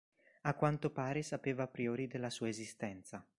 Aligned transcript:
A 0.41 0.55
quanto 0.55 0.89
pare 0.89 1.21
sapeva 1.21 1.61
a 1.61 1.67
priori 1.67 2.07
della 2.07 2.31
sua 2.31 2.47
esistenza. 2.49 3.23